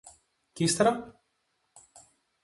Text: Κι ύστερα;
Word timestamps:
Κι 0.53 0.63
ύστερα; 0.63 1.21